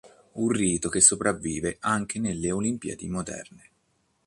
[0.33, 3.69] Un rito che sopravvive anche nelle Olimpiadi moderne.